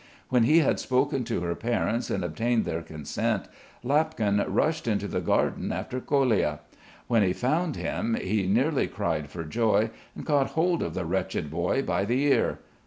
[0.29, 3.47] When he had spoken to her parents and obtained their consent
[3.83, 6.57] Lapkin rushed into the garden after Kolia.
[7.05, 11.51] When he found him he nearly cried for joy and caught hold of the wretched
[11.51, 12.57] boy by the ear.